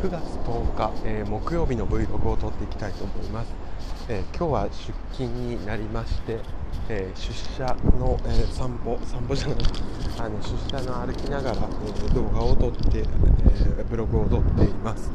[0.00, 3.52] 9月10日、えー、木曜日の Vlog を撮っていきたいと思います、
[4.08, 6.38] えー、今日は出勤になりまして、
[6.88, 9.56] えー、出社の、え散歩散歩じゃない。
[10.18, 15.10] あの出社の歩きながら、え動画を撮って、えブログを撮っています、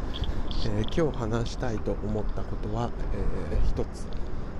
[0.67, 2.91] え今日話したいと思ったことは、
[3.51, 4.05] えー、一つ、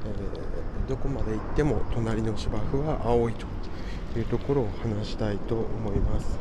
[0.05, 3.45] えどこまで行っても隣の芝生は青いと
[4.15, 6.39] というところを話したいと思います、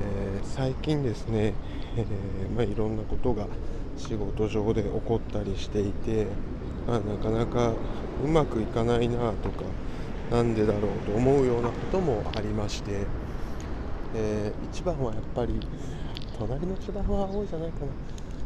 [0.00, 1.52] えー、最近ですね、
[1.96, 3.48] えー、まあ、いろんなことが
[3.96, 6.28] 仕事上で起こったりしていて、
[6.86, 7.72] まあ、なかなか
[8.22, 9.64] うまくいかないなとか
[10.30, 13.00] なんでだろうと思うようなこともありまして、
[14.14, 15.58] えー、一番はやっぱり
[16.38, 17.86] 隣の芝生は青いじゃないかな。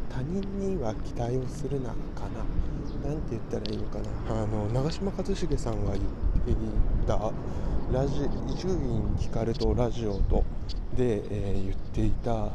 [0.09, 1.93] 他人には期待をするなか
[2.33, 2.43] な。
[3.31, 4.43] 言ったらいいのかな。
[4.43, 6.03] あの長嶋一茂さんが言っ
[6.45, 6.55] てい
[7.07, 7.31] た
[7.91, 10.43] ラジ伊集院光とラジオと
[10.95, 12.51] で、えー、言っていたその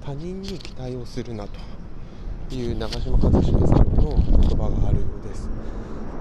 [0.00, 5.48] 他人に期待をするなという長嶋一茂さんの言葉があるようです。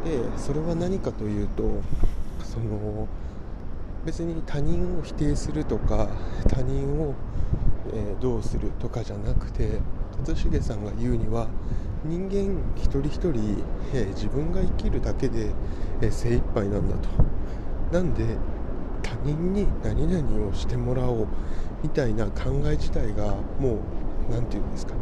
[0.03, 1.63] でそれは何かというと
[2.43, 3.07] その
[4.05, 6.09] 別に他人を否定するとか
[6.47, 7.13] 他人を、
[7.93, 9.79] えー、どうするとかじゃなくて
[10.23, 11.47] 一茂さんが言うには
[12.05, 15.51] 人間一人一人、えー、自分が生きるだけで、
[16.01, 17.09] えー、精一杯なんだと。
[17.91, 18.23] なんで
[19.01, 21.27] 他人に何々をしてもらおう
[21.83, 24.93] みたいな考え自体がもう何て言うんですか。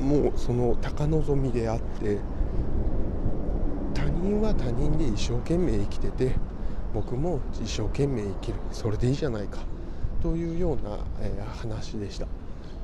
[0.00, 2.18] もうその高望みであって
[3.94, 6.32] 他人は他人で一生懸命生きてて
[6.92, 8.58] 僕も一生懸命生きる。
[8.72, 9.58] それでいいじゃないか。
[10.20, 12.26] というような、えー、話でした。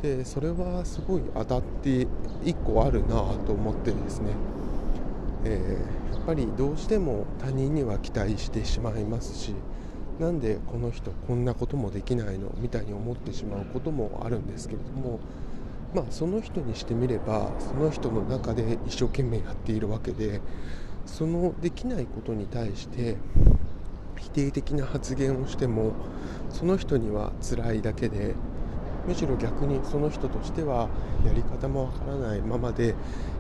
[0.03, 2.07] でそれはすごい当たって
[2.45, 4.33] 1個あるなと思ってですね。
[5.45, 9.55] えー、やっぱりどうしても他人には期待してしまいますし
[10.19, 15.19] なんでこの人こんなこともできないのみたいに思ってしまうこともあるんですけれども
[15.95, 20.43] まあその人にしてみればその人の中で一生懸命やっているわけで
[21.07, 23.17] そのできないことに対して
[24.19, 25.93] 否定的な発言をしても
[26.51, 28.35] その人には辛いだけで
[29.07, 30.89] むしろ逆にその人としては
[31.25, 32.95] やり方もわからないままで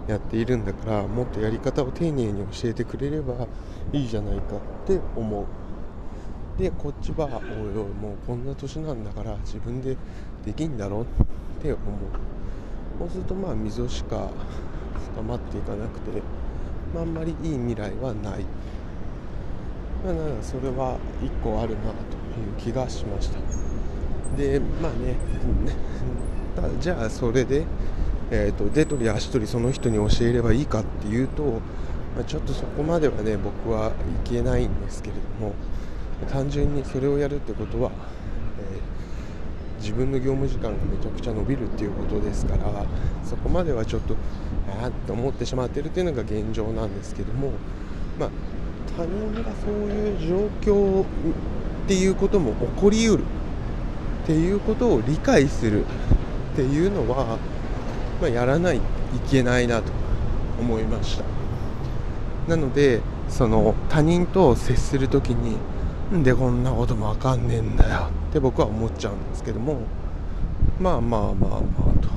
[0.08, 3.46] やっているんだからもっとやり方を丁寧に教えてくれれば
[3.92, 5.44] いいじゃないかって思う。
[6.60, 7.32] でこっちはおい
[7.68, 9.96] おいもうこんな年なんだから自分で
[10.44, 11.78] できんだろって思う。
[12.98, 14.28] そうするとまあ溝しか
[15.14, 16.20] 深まっていかなくて、
[16.94, 18.44] まあ、あんまりいい未来はない。
[20.04, 21.92] まあ、それは1個あるなと
[22.40, 23.38] いう気がしました。
[24.36, 25.16] でまあね
[26.80, 27.64] じゃあそれで
[28.32, 31.42] えーと、手取り足取りその人に教えればいいかっていうと、
[32.14, 33.88] まあ、ちょっとそこまではね僕は
[34.24, 35.52] いけないんですけれども
[36.28, 37.90] 単純にそれをやるってことは、
[38.60, 42.86] えー、自分の業務時間がめちゃくちゃ伸びるっていうことですから
[43.24, 44.14] そこまではちょっと
[44.80, 47.50] ああって思ってしまってるっていうのが現状なんですけども、
[48.16, 48.30] まあ、
[48.96, 51.04] 他人がそういう状況っ
[51.88, 53.24] ていうことも起こりうる。
[54.30, 55.88] っていうことを理解するっ
[56.54, 57.36] ていうのは
[58.20, 58.82] まあ、やらないと
[59.16, 59.90] いけないなと
[60.60, 61.24] 思いました。
[62.46, 65.56] なのでその他人と接する時に
[66.16, 69.80] んでこんなこともわかんねえんだよって僕は思っちゃうんですけども
[70.78, 71.58] まあまあまあまあ
[72.00, 72.08] と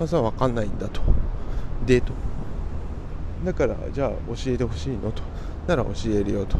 [0.00, 1.00] まずは分かんないんだと。
[1.86, 2.12] でと。
[3.44, 5.12] だからじゃあ教えてほしいの？
[5.12, 5.22] と
[5.68, 6.58] なら教えるよと。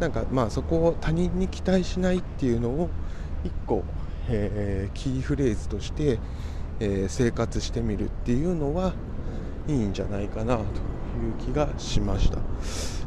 [0.00, 2.88] なんかまあそこを他人に期待しないっていうのを
[3.44, 3.84] 1個、
[4.28, 6.18] えー、キーフレーズとして
[6.80, 8.94] えー、生活してみるっていうのは
[9.66, 10.66] いいんじゃないかなという
[11.40, 12.38] 気がしました。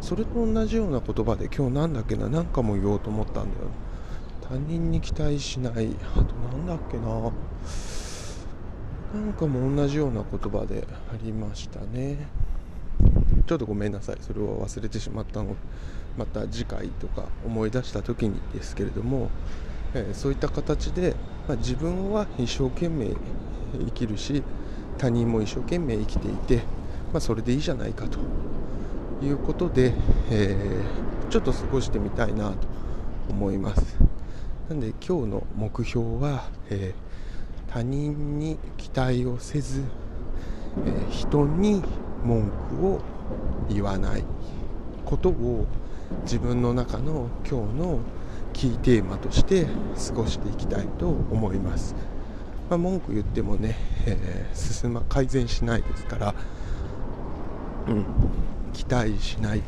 [0.02, 3.68] それと同じような言葉で今日なんだっけな何かも言おうと思ったんだよ。
[4.42, 5.96] 他人に期待しない。
[6.16, 7.32] あと何だっけな。
[9.14, 12.28] なんかも同じような言葉でありましたね。
[13.48, 14.18] ちょっとごめんなさい。
[14.20, 15.56] それは忘れてしまったの。
[16.18, 19.30] また次回とか思い出した時にですけれども、
[19.94, 21.16] え、そういった形で、
[21.48, 23.14] まあ、自分は一生懸命
[23.74, 24.44] 生きるし
[24.98, 26.58] 他人も一生懸命生きていて、
[27.12, 28.20] まあ、それでいいじゃないかと
[29.26, 29.94] いうことで、
[30.30, 32.56] えー、ちょっと過ごしてみたいなと
[33.30, 33.98] 思います。
[34.70, 39.84] なので今日の目標は、えー、他人に期待をせず、
[40.86, 41.84] えー、人に
[42.24, 43.02] 文句を
[43.70, 44.24] 言わない
[45.06, 45.66] ことを
[46.24, 48.00] 自分の中の今日の
[48.54, 49.66] キーテーマとして
[50.08, 51.96] 過ごしていきたいと思います。
[52.70, 53.76] まあ、文句言ってもね、
[54.06, 56.36] えー、進ま改善しないですから、
[57.90, 58.06] うん、
[58.72, 59.62] 期待しない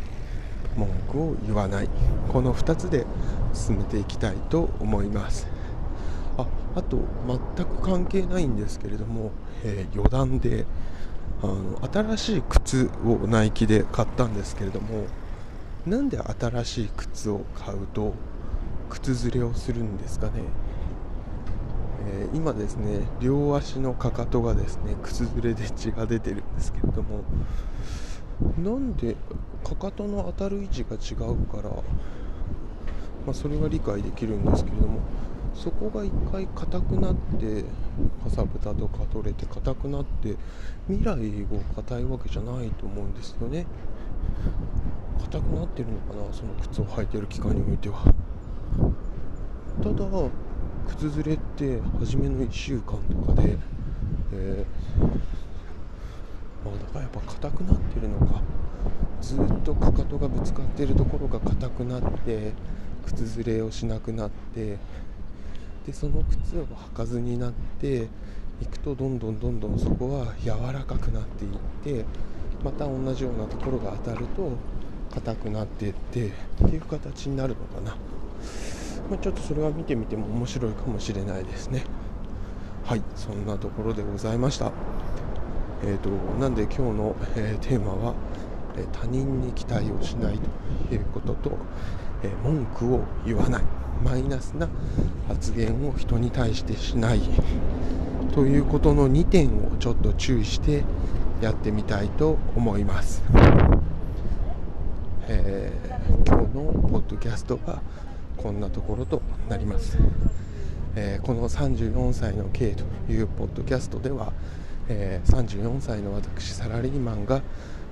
[0.77, 1.89] 文句を言わない
[2.31, 3.05] この2つで
[3.53, 5.47] 進めていきたいと思います
[6.37, 6.99] ああと
[7.57, 9.31] 全く関係ないんですけれども、
[9.63, 10.65] えー、余談で
[11.41, 15.07] あの新しい靴をナイキで買ったんですけれども
[15.85, 18.13] なんで新しい靴を買うと
[18.93, 20.33] 靴ずれをするんですかね、
[22.07, 27.23] えー、今ですね両足のかかとがですね靴ずれで血が出てるんですけれども
[28.57, 29.15] なんで
[29.63, 34.99] かかとの当たる位置が違うから、まあ、それは理解できるんですけれども
[35.55, 37.63] そこが一回硬くなって
[38.23, 40.35] かさぶたとか取れて硬くなって
[40.87, 41.15] 未来
[41.51, 43.65] を硬いわけじゃないと思うんですよね。
[45.21, 48.03] 硬くなってるのかなその靴を履いてる期間においては。
[49.81, 50.05] ただ
[50.87, 53.57] 靴ずれって初めの1週間とかで、
[54.33, 55.05] えー、
[56.65, 58.41] まあ、だからやっぱ硬くなってるのか。
[59.21, 62.51] ずっとかかとがぶつかってるところが硬くなって
[63.05, 64.77] 靴ずれをしなくなって
[65.85, 68.07] でその靴を履かずになって
[68.61, 72.05] いくとどんどんどんどんそこは柔らかくなっていって
[72.63, 74.51] また同じようなところが当たると
[75.13, 77.95] 硬くなっていってっていう形になるのかな、
[79.09, 81.83] まあ、ちょっとそれは見てみても面白いかもしれないですね。
[82.83, 84.71] はいそんなところでございました。
[85.85, 86.09] えーと、
[86.39, 88.13] なんで今日の、えー、テーマは、
[88.77, 90.39] えー、他人に期待をしない
[90.89, 91.57] ということと、
[92.23, 93.63] えー、文句を言わない
[94.03, 94.69] マイナスな
[95.27, 97.21] 発言を人に対してしない
[98.33, 100.83] ということの2点をちょっと注意して
[101.41, 103.21] やってみたいと思います、
[105.27, 107.81] えー、今日のポッドキャストは
[108.37, 109.97] こんなところとなります、
[110.95, 114.33] えー、この34歳の K というポッドキャストでは、
[114.89, 117.41] えー、34歳の私サラリーマンが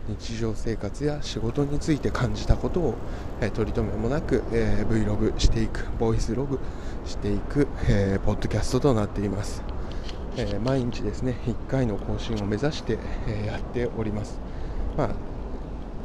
[0.07, 2.95] 日常生活や仕事について感じたことを、
[3.39, 6.59] えー、取り留めもなく、えー、Vlog していくボイスログ
[7.05, 9.63] していく、えー、ポッドキャストとなっています、
[10.38, 12.97] えー、毎日ですね1回の更新を目指して、
[13.27, 14.39] えやっております、
[14.97, 15.09] まあ、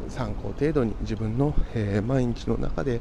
[0.08, 3.00] 参考程度に自分の、え毎日の中で、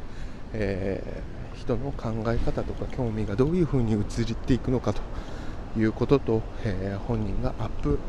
[0.57, 1.23] え
[1.55, 5.01] 人の考え方とか興味がどういうふうに移っていくのかと
[5.79, 7.99] いうことと、え本人がアップ、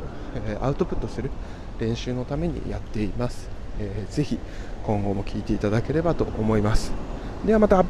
[0.47, 1.31] えアウトプットする
[1.79, 3.49] 練習のためにやっています、
[3.79, 4.39] えー、ぜひ
[4.85, 6.93] 今後も聞いていただければと思います。
[7.45, 7.85] ではまた。